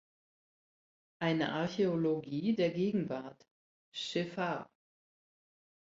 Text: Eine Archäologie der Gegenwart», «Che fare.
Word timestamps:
Eine 1.19 1.51
Archäologie 1.53 2.55
der 2.55 2.71
Gegenwart», 2.71 3.47
«Che 3.93 4.25
fare. 4.25 4.67